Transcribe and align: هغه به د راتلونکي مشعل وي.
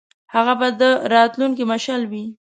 هغه 0.33 0.53
به 0.59 0.67
د 0.81 0.81
راتلونکي 1.13 1.63
مشعل 1.71 2.01
وي. 2.11 2.25